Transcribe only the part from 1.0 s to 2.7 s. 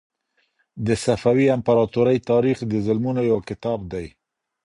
صفوي امپراطورۍ تاریخ